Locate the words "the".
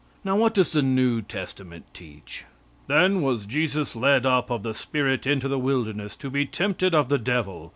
0.71-0.81, 4.63-4.73, 5.47-5.59, 7.07-7.19